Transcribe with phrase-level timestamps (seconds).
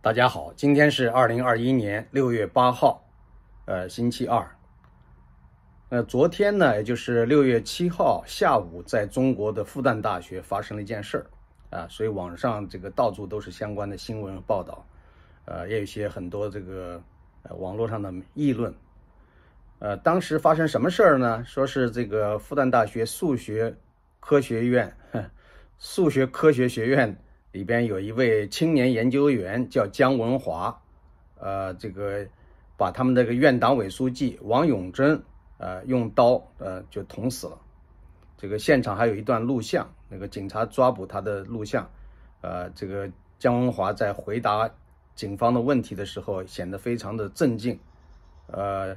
[0.00, 3.04] 大家好，今天是二零二一年六月八号，
[3.64, 4.48] 呃，星期二。
[5.88, 11.26] 呃，昨天呢，也就是六月七号下午，在中国的复旦大学发生了一件事儿
[11.76, 14.86] 啊，所以网上这个到处都是相关的新闻报道，
[15.46, 17.02] 呃，也有些很多这个
[17.42, 18.72] 呃网络上的议论。
[19.80, 21.44] 呃，当时发生什么事儿呢？
[21.44, 23.74] 说是这个复旦大学数学
[24.20, 24.96] 科学院、
[25.80, 27.20] 数学科学学院。
[27.58, 30.80] 里边有一位青年研究员叫姜文华，
[31.40, 32.24] 呃，这个
[32.76, 35.20] 把他们这个院党委书记王永珍，
[35.56, 37.58] 呃，用刀呃就捅死了。
[38.36, 41.90] 这个现场还有一段录像，那个警察抓捕他的录像，
[42.42, 44.70] 呃，这个姜文华在回答
[45.16, 47.80] 警方的问题的时候显得非常的镇静，
[48.46, 48.96] 呃，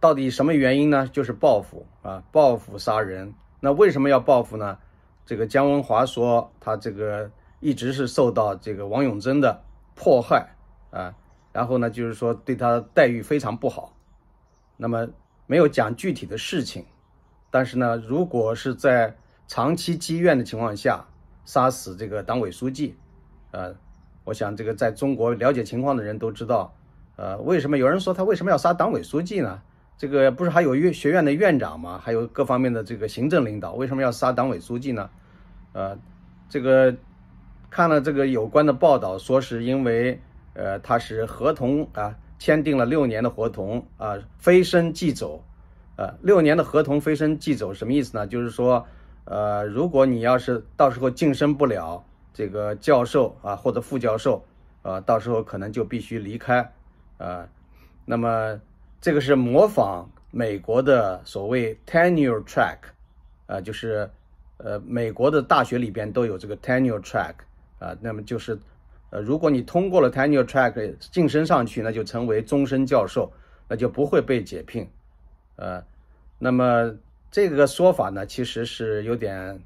[0.00, 1.06] 到底什么原因呢？
[1.06, 3.32] 就是报复啊，报复杀人。
[3.60, 4.78] 那为什么要报复呢？
[5.24, 7.30] 这个姜文华说他这个。
[7.60, 9.62] 一直是受到这个王永珍的
[9.94, 10.50] 迫害
[10.90, 11.14] 啊，
[11.52, 13.96] 然后呢，就是说对他待遇非常不好，
[14.76, 15.08] 那么
[15.46, 16.86] 没有讲具体的事情，
[17.50, 19.16] 但是呢，如果是在
[19.48, 21.06] 长期积怨的情况下
[21.44, 22.96] 杀死这个党委书记，
[23.50, 23.74] 呃，
[24.22, 26.72] 我想这个在中国了解情况的人都知道，
[27.16, 29.60] 呃，为什么有人说他为什么要杀党委书记呢？
[29.96, 32.00] 这个不是还有院学院的院长吗？
[32.00, 35.10] 还有各方面的这个行政领导，为什么要杀党委书记呢？
[35.72, 35.98] 呃，
[36.48, 36.94] 这个。
[37.70, 40.20] 看了这个有关的报道，说是因为，
[40.54, 45.44] 呃，他是合同啊，签订了六年的合同啊，飞升即走，
[45.96, 48.26] 呃，六年的合同飞升即走什么意思呢？
[48.26, 48.86] 就是说，
[49.24, 52.02] 呃，如果你要是到时候晋升不了
[52.32, 54.42] 这个教授啊或者副教授，
[54.82, 56.72] 呃，到时候可能就必须离开，
[57.18, 57.46] 啊，
[58.06, 58.58] 那么
[59.00, 62.78] 这个是模仿美国的所谓 tenure track，
[63.46, 64.10] 啊，就是，
[64.56, 67.34] 呃，美国的大学里边都有这个 tenure track。
[67.78, 68.58] 啊，那么就是，
[69.10, 73.32] 呃，如果你通过了 tenure track 晋升上去，那就成为终身教授，
[73.68, 74.88] 那就不会被解聘，
[75.54, 75.84] 呃，
[76.38, 76.92] 那么
[77.30, 79.60] 这个说法呢，其实是有点，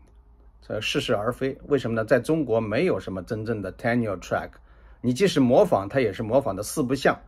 [0.68, 1.56] 呃，似是而非。
[1.68, 2.04] 为什么呢？
[2.04, 4.50] 在中国没有什么真正的 tenure track，
[5.00, 7.18] 你即使模仿，它也是模仿的四不像，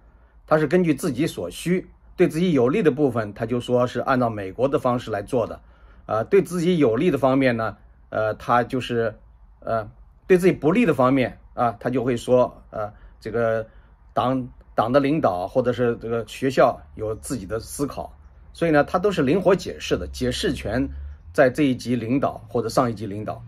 [0.46, 5.60] 它是根据自己所需，对自己有利的部分，他就说是按照美国的方式来做的，
[6.04, 7.76] 啊，对自己有利的方面呢，
[8.10, 9.14] 呃，他就是，
[9.60, 9.90] 呃。
[10.26, 12.90] 对自己不利的方面啊，他就会说，呃，
[13.20, 13.66] 这个
[14.12, 18.10] 党党的领导或者是这个学校有自己的思考，
[18.52, 20.88] 所以呢，他都是灵活解释的，解释权
[21.32, 23.44] 在这一级领导或者上一级领导，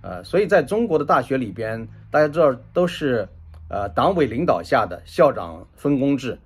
[0.00, 3.28] 呃，所以在中国的大学里边，大家知道都是
[3.68, 6.38] 呃党委领导下的校长分工制。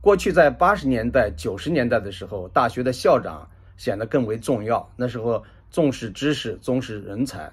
[0.00, 7.52] 过去在八十年代、九十年代的时候，大学的校长显得更为重要，那时候重视知识，重视人才，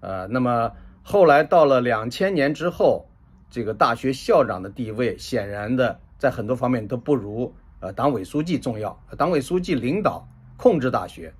[0.00, 0.70] 呃，那么。
[1.08, 3.06] 后来到了两千年之后，
[3.48, 9.00] 这个大学校长的地位显然的在很多方面都不如呃党委书记重要。
[9.16, 11.32] 党委书记领导控制大学，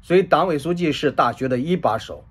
[0.00, 2.24] 所以党委书记是大学的一把手。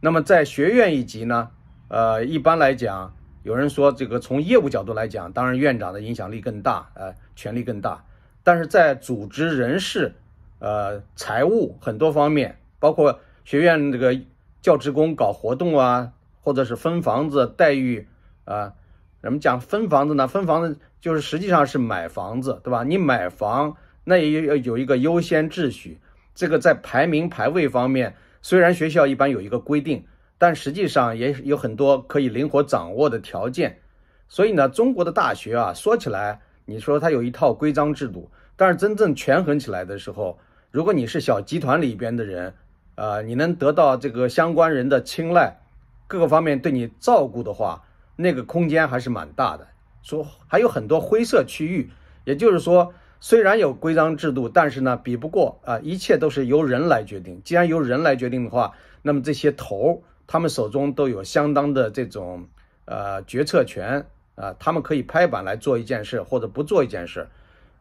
[0.00, 1.50] 那么在学院一级呢，
[1.86, 8.04] 呃，一般来讲，有人说这个从业务角度来讲，当然院长的影响力更大，呃，权力更大。
[8.42, 10.16] 但是在组织人事、
[10.58, 14.18] 呃，财务很多方面，包括学院这个
[14.60, 16.10] 教职工搞活动啊。
[16.44, 18.06] 或者是分房子待遇
[18.44, 18.74] 啊？
[19.22, 20.28] 怎么讲分房子呢？
[20.28, 22.84] 分房子就是实际上是买房子，对吧？
[22.84, 23.74] 你买房
[24.04, 25.98] 那也要有一个优先秩序。
[26.34, 30.04] 这个在排名排位方面，虽然学校一般有一个规定，
[30.36, 33.80] 但实际上也有很多可以灵活掌握的条件。
[34.28, 40.38] 所以呢，中国的大学啊，说起来你说它有一套规章制度，但是真正权衡起来的时候，
[40.70, 42.52] 如果你是小集团里边的人，
[42.96, 45.60] 呃，你能得到这个相关人的青睐。
[46.06, 47.84] 各个方面对你照顾的话，
[48.16, 49.66] 那个空间还是蛮大的。
[50.02, 51.90] 说还有很多灰色区域，
[52.24, 57.40] 也就是说，虽然有规章制度，但是呢，比不过啊，一切都是由人来决定。
[57.42, 62.48] 既然由人来决定的话，那么这些头他们手中都有相当的这种
[62.84, 67.28] 呃决策权啊，他们可以拍板来做一件事或者不做一件事。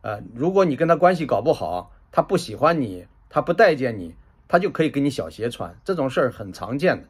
[0.01, 4.15] 呃，如果你跟他关系搞不好，他不喜欢你，他不待见你，
[4.47, 5.77] 他就可以给你小鞋穿。
[5.83, 7.07] 这种事儿很常见的。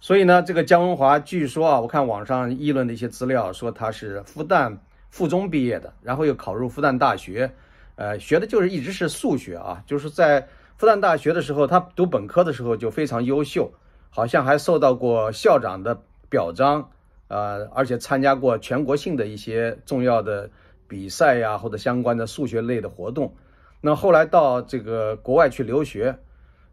[0.00, 4.78] 所以呢，这个姜文华据说啊，我看网上议论的一些资料说他是复旦
[5.10, 7.52] 附中毕业的，然后又考入复旦大学，
[7.96, 10.46] 呃，学的就是一直是数学啊，就是在
[10.76, 13.72] 复旦大学的时候，他读本科的时候就非常优秀，
[14.08, 16.00] 好像还受到过校长的
[16.30, 16.90] 表彰，
[17.26, 20.48] 呃，而且参加过全国性的一些重要的
[20.86, 23.34] 比赛呀，或者相关的数学类的活动。
[23.80, 26.18] 那后来到这个国外去留学。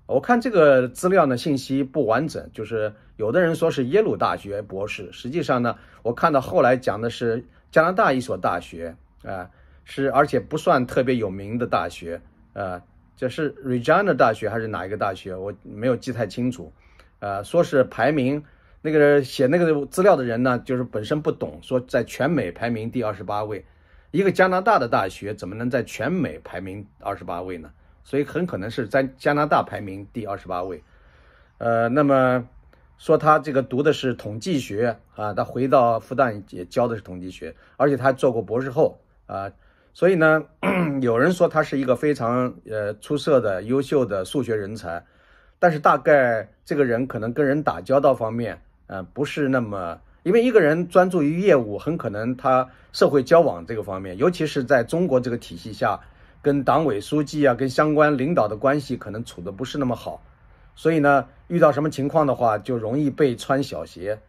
[0.07, 9.49] 我看这个资料呢，信息不完整，就是有的人说是耶鲁大学博士，实际上呢，我看到后来讲的是加拿大一所大学啊，
[9.83, 12.21] 是而且不算特别有名的大学
[12.53, 12.83] 啊，
[13.17, 15.35] 这是 Regina 大学还是哪一个大学？
[15.35, 16.71] 我没有记太清楚，
[17.17, 18.43] 呃，说是排名
[18.83, 23.65] 那个写那个资料的人呢，就是本身不懂，说在全美排名第二十八位，
[24.11, 27.71] 一个加拿大的大学怎么能在全美排名二十八位呢？
[28.05, 30.83] 所以很可能是在加拿大排名第二十八位，
[31.57, 32.47] 呃，那么
[32.99, 39.51] 说他这个读的是统计学啊，他回到复旦也教的是统计学，而且他做过博士后啊，
[39.91, 40.43] 所以呢，
[41.01, 45.03] 有人说他是一个非常呃出色的、优秀的数学人才，
[45.57, 55.99] 但是大概这个人可能跟人打交道方面，呃，不是那么，因为一个人专注于业务，很可能他社会交往这个方面，尤其是在中国这个体系下。
[56.45, 60.21] 跟党委书记啊，跟相关领导的关系可能处的不是那么好，
[60.75, 64.19] 所以呢，遇到什么情况的话，就容易被穿小鞋。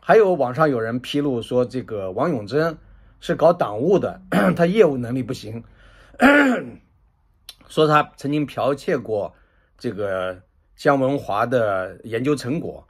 [0.00, 2.78] 还有网上有人披露说，这个王永珍
[3.20, 4.18] 是搞党务的，
[4.56, 5.62] 他业务能力不行，
[7.68, 9.34] 说他曾经剽窃过
[9.76, 10.40] 这个
[10.74, 12.88] 姜文华的研究成果，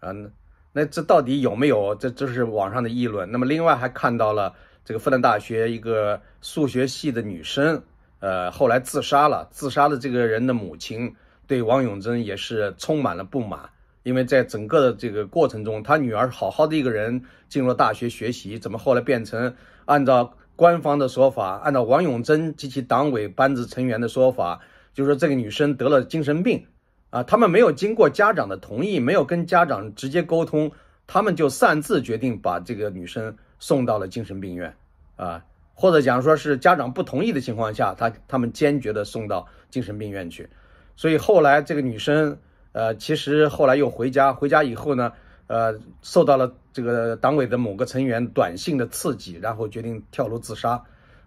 [0.00, 0.32] 嗯，
[0.72, 1.94] 那这到底有没有？
[1.94, 3.30] 这这是网上的议论。
[3.30, 4.52] 那么另外还看到了
[4.84, 7.80] 这个复旦大学一个数学系的女生。
[8.26, 9.46] 呃，后来自杀了。
[9.52, 11.14] 自杀的这个人的母亲
[11.46, 13.70] 对王永珍也是充满了不满，
[14.02, 24.60] 因为在整个的这个过程中，他女儿好好的一个人进入了大学学习，怎么后来变成按照官方的说法，按照王永珍及其党委班子成员的说法，
[24.92, 26.66] 就是说这个女生得了精神病
[27.10, 27.22] 啊？
[27.22, 30.72] 他们没有经过家长的同意，没有跟家长直接沟通，
[31.06, 34.74] 他们就擅自决定把这个女生送到了精神病院
[35.14, 35.44] 啊。
[35.78, 40.48] 或者讲说是家长不同意的情况下，他他们坚决的送到精神病院去，
[40.96, 42.38] 所以后来这个女生，
[42.72, 45.12] 呃，其实后来又回家，回家以后呢，
[45.48, 50.82] 呃，受到了这个党委的某个成员短信的刺激，然后决定跳楼自杀。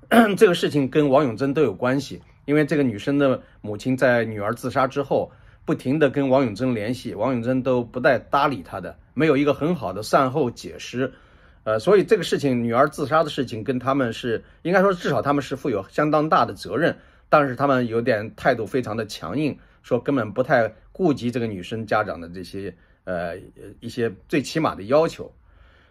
[0.35, 5.31] 这个事情跟王永珍都有关系，因为这个女生的母亲在女儿自杀之后，
[5.63, 11.13] 不停的跟王永珍联系，王永珍都不带搭理她的，没有一个很好的善后解释。
[11.63, 16.97] 呃，所以这个事情，女儿自杀的事情，跟他们是应该说，至少他们是负有相当大的责任。
[17.31, 22.73] 但是他们有点态度非常的强硬，说根本不太顾及这个女生家长的这些
[23.03, 23.35] 呃
[23.81, 25.31] 一些最起码的要求。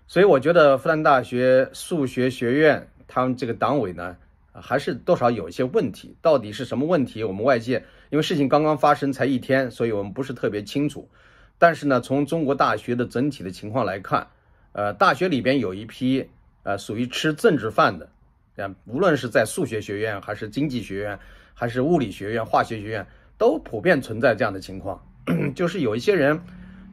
[0.08, 4.16] 所以我觉得复旦大学数学学院他们这个党委呢，
[4.52, 6.16] 还是多少有一些问题。
[6.20, 7.22] 到底是什么问题？
[7.22, 11.08] 我们外界因为事情刚刚发生才一天，所以我们不是特别清楚。
[11.56, 14.26] 但是呢，从中国大学的整体的情况来看。
[14.72, 16.28] 呃，大学里边有一批
[16.62, 18.08] 呃属于吃政治饭的，
[18.56, 21.18] 啊，无论是在数学学院，还是经济学院，
[21.54, 23.06] 还是物理学院、化学学院，
[23.36, 25.02] 都普遍存在这样的情况。
[25.54, 26.40] 就是有一些人，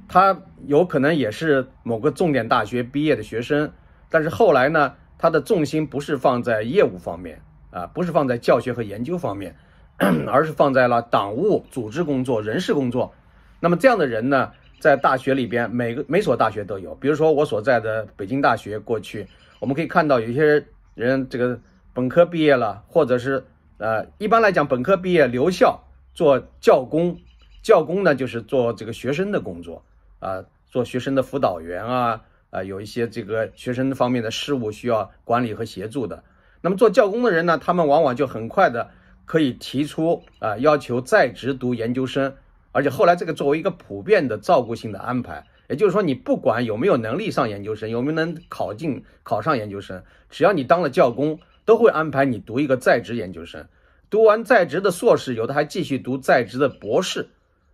[0.07, 3.71] 他有可能也是某个重点大学毕业的学生，
[4.09, 9.55] 但是后来呢，他的重心不是放在业务方面啊，不是放在教学和研究方面，
[10.27, 13.13] 而是放在了党务、组织工作、人事工作。
[13.59, 14.51] 那么这样的人呢？
[14.79, 16.93] 在大学里边，每个每所大学都有。
[16.95, 19.27] 比如说我所在的北京大学，过去
[19.59, 21.59] 我们可以看到有些人这个
[21.93, 23.43] 本科毕业了，或者是
[23.77, 25.83] 呃，一般来讲本科毕业留校
[26.13, 27.17] 做教工，
[27.63, 29.83] 教工呢就是做这个学生的工作
[30.19, 32.21] 啊，做学生的辅导员啊，
[32.51, 36.23] 啊有一些这个学生方面的事务需要管理和协助的。
[36.61, 38.91] 那么做教工的人呢，他们往往就很快的
[39.25, 42.35] 可以提出啊要求在职读研究生。
[42.75, 53.65] 而且后来这个作为一个普遍的照顾性的安排，也就是说，你不管有没有能力上研究生，有没有能考进考上研究生，只要你当了教工，都会安排你读一个在职研究生。
[54.09, 57.29] 读完在职的硕士，有的还继续读在职的博士，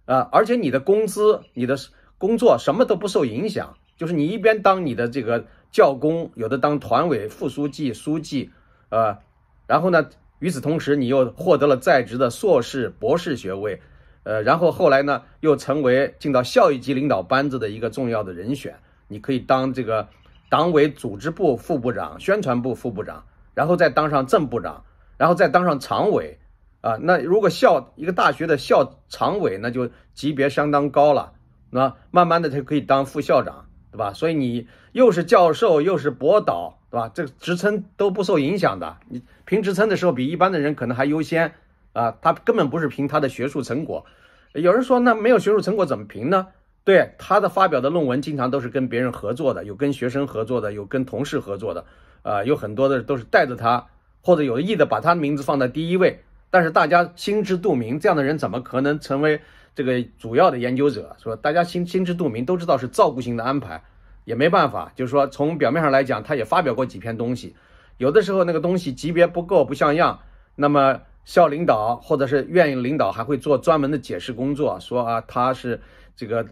[0.05, 1.75] 啊，而且你的工资、你的
[2.19, 8.51] 工作什么都不受影响，就是你一边当你的这个教工，有的当团委副书记、书记，
[8.89, 9.17] 呃，
[9.65, 13.81] 然后呢，与此同时，你又获得了在职的硕士、博士学位。
[14.23, 18.75] 呃，然后后来呢，又成为进到校一级领导班子的一个重要的人选。
[19.07, 20.07] 你可以当这个
[20.49, 24.83] 党委组织部副部长、宣传部副部长，然后再当上正部长，
[25.17, 26.37] 然后再当上常委。
[26.81, 31.33] 啊，那如果校一个大学的校常委，那就级别相当高了。
[31.69, 34.13] 那慢慢的他可以当副校长，对吧？
[34.13, 37.11] 所以你又是教授，又是博导，对吧？
[37.13, 38.97] 这个职称都不受影响的。
[39.09, 41.53] 你评职称的时候，比一般的人可能还优先。
[41.93, 44.05] 啊，他根本不是凭他的学术成果。
[44.53, 46.47] 有人说，那没有学术成果怎么评呢？
[46.83, 51.85] 对他的发表的论文，经常都是跟别人合作的，有跟学生合作的，有跟同事合作的。
[52.23, 53.87] 啊，有很多的都是带着他，
[54.21, 56.23] 或者有意的把他的名字放在第一位。
[56.49, 59.39] 但是大家心知肚明，这样的人怎么可能成为
[59.73, 63.81] 这个主要的研究者说，大家心心知肚明，都知道是照顾性的安排，
[64.25, 64.91] 也没办法。
[64.95, 67.55] 就是说，从表面上来讲，他也发表过几篇东西，
[67.97, 70.19] 有的时候那个东西级别不够，不像样，
[70.55, 75.79] 那么校领导或者是院领导还会做专门的解释工作，说啊，他是
[76.15, 76.45] 这个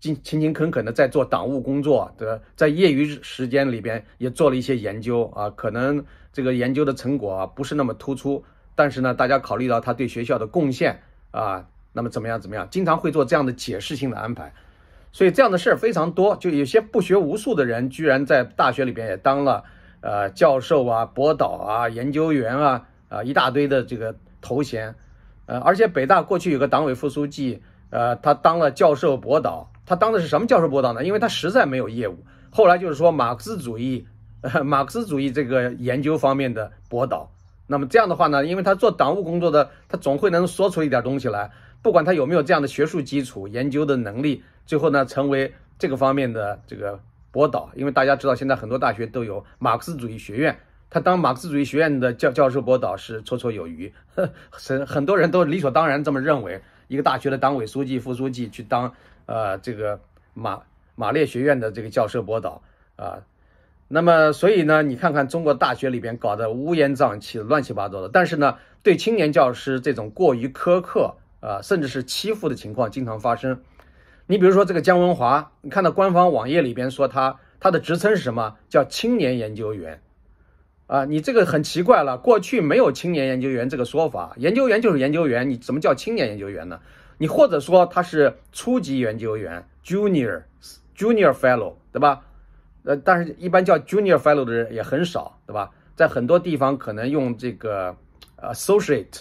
[0.00, 11.66] 勤勤勤恳恳的在做党务工作的，在业余时间里边也做了一些研究啊，可能这个研究的成果啊不是那么突出，但是呢，大家考虑到他对学校的贡献啊。
[11.90, 12.40] 那么怎么样？
[12.40, 12.68] 怎么样？
[12.70, 14.52] 经常会做这样的解释性的安排，
[15.10, 16.36] 所以这样的事儿非常多。
[16.36, 19.64] 就有些不学无术的人，居然在大学里边也当了
[20.00, 24.94] 呃教授啊、博导啊、研究员啊啊一大堆的这个头衔。
[25.46, 29.70] 呃，而且北大过去有个党委副书记，呃，他当了教授、博导。
[29.86, 31.02] 他当的是什么教授、博导呢？
[31.02, 32.18] 因为他实在没有业务。
[32.50, 34.06] 后来就是说马克思主义，
[34.62, 37.30] 马克思主义这个研究方面的博导。
[37.66, 41.50] 那么这样的话呢，因为他做党务工作的，他总会能说出一点东西来。
[41.80, 47.00] 不管他有没有这样的学术基础、研究的能力，最后呢，成为这个方面的这个
[47.30, 47.70] 博导。
[47.74, 50.58] 因为大家知道，现在很多大学都有马克思主义学院，
[50.90, 53.92] 他当马克思主义学院的教教授博导是绰绰有余。
[54.50, 58.92] 很很多人都理所当然这么认为，一个大学的党委书记、副书记去当
[59.26, 60.00] 呃这个
[60.34, 60.60] 马
[60.94, 62.62] 马列学院的这个教授博导
[62.96, 63.18] 啊。
[63.88, 71.14] 那么，所以呢，你看看中国大学里边搞得乌烟瘴气、乱七八糟的，但是呢，对青年教师这种过于苛刻。
[71.40, 73.60] 啊，甚至是欺负的情况经常发生。
[74.26, 78.56] 你比如说这个姜文华，你看到官方网页里边说他他的职称是什么？
[78.68, 80.00] 叫青年研究员。
[80.88, 86.80] 啊，你这个很奇怪了，过去没有青年研究员这个说法，研究员就是研究员，你怎么叫青年研究员呢？
[87.18, 90.42] 你或者说他是初级研究员，junior
[90.96, 92.22] junior fellow，对吧？
[92.82, 95.70] 呃，但是一般叫 junior fellow 的人也很少，对吧？
[95.94, 97.94] 在很多地方可能用这个
[98.42, 99.20] associate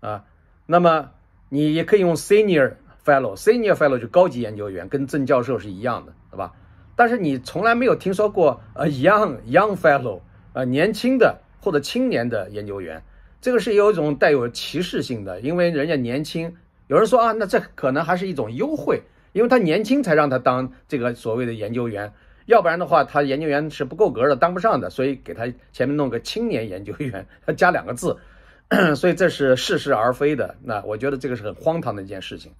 [0.00, 0.24] 啊，
[0.66, 1.10] 那么。
[1.48, 2.72] 你也可以用 senior
[3.04, 6.52] fellow，senior fellow 就高级研究员，跟正教授是一样的，对吧？
[6.96, 10.18] 但是你从来没有听说过呃 young young fellow，
[10.56, 13.02] 呃年轻的或者青年的研究员，
[13.42, 16.56] 这个是有一种带有歧视性的，因为人家年轻。
[16.86, 22.10] 有人说啊，那这可能还是一种优惠，因为他年轻才让他当这个所谓的研究员，
[22.46, 28.16] 要不然的话他研究员是不够格的，当不上的，所以给他前面弄个青年研究员，他加两个字。
[28.96, 32.50] 所以这是似是而非的，那我觉得这个是很荒唐的一件事情。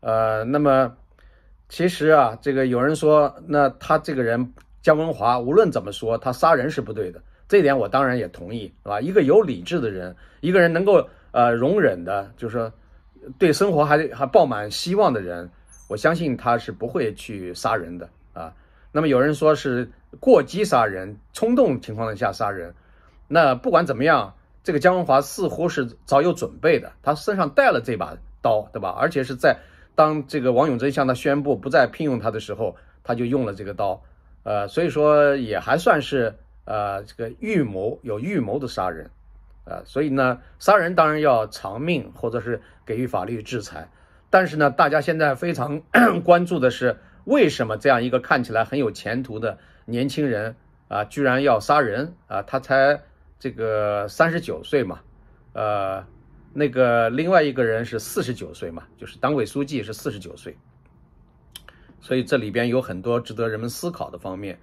[0.00, 0.96] 呃，那么
[1.68, 4.54] 其实啊，这个有人说，那他这个人
[4.86, 9.00] 姜文华无论怎么说，他杀人是不对的，这点我当然也同意，是吧？
[9.00, 12.72] 一个有理智的人，一个人能够呃容忍的，就是说
[13.36, 15.50] 对生活还还抱满希望的人，
[15.88, 18.54] 我相信他是不会去杀人的啊。
[18.92, 19.90] 那么有人说是
[20.20, 22.72] 过激杀人，冲动情况下杀人，
[23.26, 24.34] 那不管怎么样。
[24.62, 28.96] 这个姜文华似乎是早有准备的，他身上带了这把刀，对吧？
[28.96, 29.58] 而且是在
[29.96, 34.00] 当这个王永贞向他宣布不再聘用他的时候，他就用了这个刀，
[34.46, 39.10] 呃，所以说也还算是呃这个预谋有预谋的杀人，
[39.64, 43.90] 呃，所以呢，杀人当然要偿命或者是给予法律制裁，
[44.30, 45.82] 但是呢，大家现在非常
[46.22, 50.54] 关注的是为什么这样一个看起来很有前途的年轻人
[50.86, 52.42] 啊，居然要杀人啊？
[52.42, 53.02] 他才。
[53.38, 55.00] 这个三十九岁嘛，
[55.52, 56.02] 呃，
[56.54, 60.56] 那个另外一个人是四十九岁嘛，就是党委书记是四十九岁，
[62.00, 64.58] 所以这里边有很多值得人们思考的方面。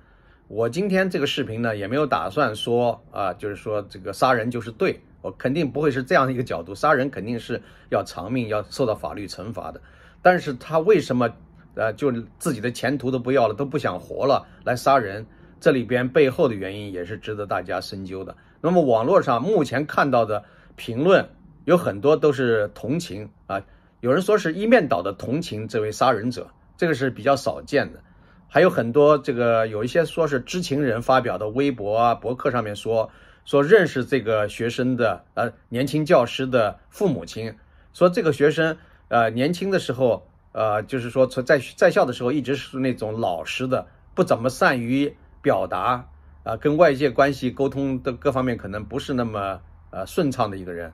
[0.47, 9.81] 我今天这个视频呢，也没有打算说啊，就是说这个杀人就是对我肯定不会是这样的一个角度，杀人肯定是要偿命，要受到法律惩罚的。
[10.21, 11.29] 但是他为什么
[11.75, 15.25] 呃，就自己的前途都不要了，都不想活了来杀人？
[15.59, 18.35] 这里边背后的原因也是值得大家深究的。
[18.59, 20.43] 那么网络上目前看到的
[20.75, 21.27] 评论
[21.65, 23.63] 有很多都是同情啊，
[24.01, 28.01] 有人说是一面倒的同情这位杀人者，这个是比较少见的。
[28.47, 33.09] 还有很多这个有一些说是知情人发表的微博啊、博客上面说
[33.45, 37.55] 说认识这个学生的呃年轻教师的父母亲，
[37.93, 38.77] 说这个学生
[39.07, 46.09] 呃年轻的时候呃就是说在在校的时候一直是那种老实的，不怎么善于表达。
[46.43, 49.61] 啊，跟外界关系沟通的各方面可能不是那么
[49.91, 50.91] 呃顺畅的一个人，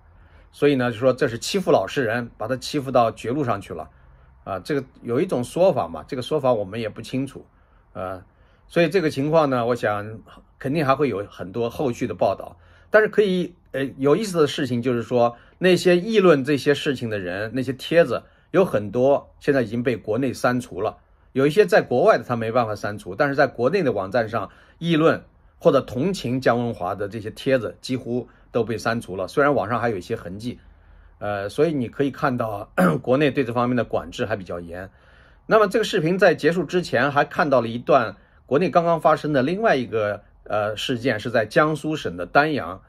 [0.51, 3.89] 所以呢，就说这是欺负老实人，把他欺负到绝路上去了，
[4.49, 7.45] 啊，这个有一种说法嘛，这个说法我们也不清楚，
[7.93, 8.23] 呃，
[8.67, 10.19] 所以这个情况呢，我想
[10.57, 12.57] 肯定还会有很多后续的报道，
[12.89, 20.97] 但是可以呃有意思的事情就是说，那些议论这些事情的人，那些帖子有很多现在已经被国内删除了，
[21.33, 25.23] 有一些在国外的他没办法删除，但是在国内的网站上议论。
[25.61, 30.57] 或者同情姜文华的这些帖子几乎都被删除了，虽然网上还有一些痕迹，
[31.19, 32.71] 呃，所以你可以看到
[33.01, 34.89] 国内对这方面的管制还比较严。
[35.45, 42.81] 那么这个视频在结束之前还看到了一段国内刚刚发生的另外一个呃事件，是在江苏省的丹阳。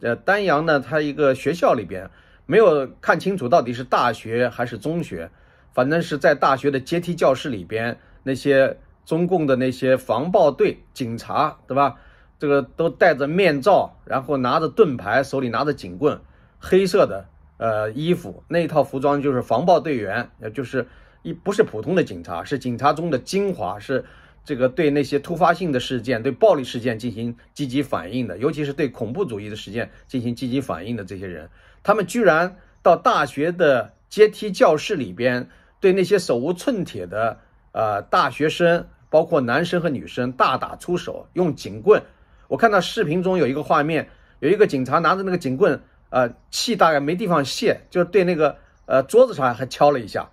[0.00, 2.10] 呃，丹阳呢，它一个学校里边
[2.46, 5.30] 没有看清楚到底是大学还是中学，
[5.72, 11.96] 反正是在大学的阶梯教室里边，那些中共的那些防暴队警察，对吧？
[12.38, 16.20] 这个都戴着面罩，然后拿着盾牌，手里拿着警棍，
[16.58, 17.26] 黑色的
[17.56, 20.86] 呃衣服，那一套服装就是防暴队员，也就是
[21.22, 24.04] 一不是普通的警察，是警察中的精华，是。
[24.46, 31.48] 这个对那些突发性的事件、对暴力事件进行积极反应的，尤其是对恐怖主义的事件进行积极反应的这些人，
[31.82, 35.48] 他们居然到大学的阶梯教室里边，
[35.80, 37.40] 对那些手无寸铁的
[37.72, 42.02] 呃大学生，包括男生和女生大打出手，用警棍。
[42.46, 44.06] 我看到视频中有一个画面，
[44.40, 45.80] 有一个警察拿着那个警棍，
[46.14, 48.56] 呃，气大概没地方泄，就对那个
[48.86, 50.30] 呃桌子上还敲了一下，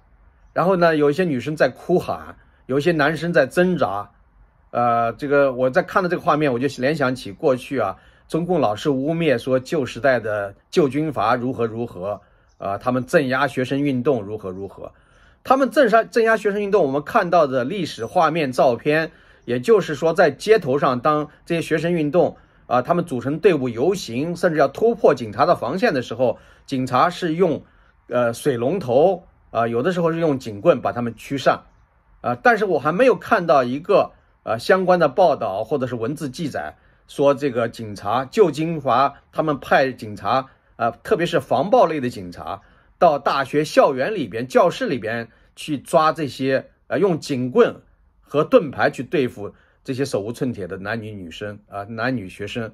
[0.54, 2.36] 然后呢，有一些女生在哭喊。
[2.68, 4.10] 有一些男生在挣扎，
[4.70, 7.98] 呃，这个我在看到这个画面，我就联想起过去啊，
[8.30, 12.22] 中共老是污蔑说旧时代的旧军阀如何如何，
[12.60, 14.94] 啊，他们镇压学生运动如何如何，
[15.44, 19.12] 他们镇杀镇压学生运动，我们看到的历史画面照片，
[19.44, 22.38] 也就是说在街头上，当这些学生运动
[22.72, 27.62] 啊，他们组成队伍游行，甚至要突破警察的防线的时候，警察是用
[28.08, 31.64] 呃水龙头啊，有的时候是用警棍把他们驱散。
[32.22, 34.12] 啊，但是我还没有看到一个
[34.44, 40.48] 呃相关的报道或者是文字记载，说这个警察旧金华他们派警察
[40.78, 42.62] 啊，特别是防暴类的警察，
[42.98, 47.82] 到大学校园里边、教室里边去抓这些呃用警棍
[48.22, 52.74] 和盾牌去对付这些手无寸铁的男女女生啊男女学生，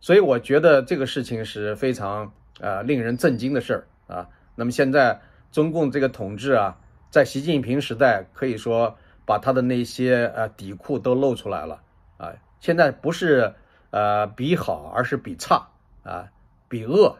[0.00, 4.28] 所以我觉得这个事情是非常呃令人震惊的事儿啊。
[4.54, 5.20] 那么现在
[5.52, 6.78] 中共这个统治啊。
[7.10, 11.80] 在习近平时代，可以说把他的那些呃底裤都露出来了
[12.18, 12.34] 啊！
[12.60, 13.54] 现在不是
[13.88, 15.68] 呃比好，而是比差
[16.02, 16.28] 啊，
[16.68, 17.16] 比恶，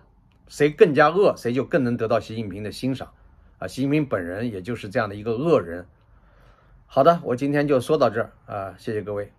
[0.47, 3.11] 谁更加恶，谁就更能得到习近平的欣赏
[3.59, 3.67] 啊！
[3.67, 5.87] 习近平本人也就是这样的一个恶人。
[6.91, 9.31] 好的，我今天就说到这儿啊，谢谢各位。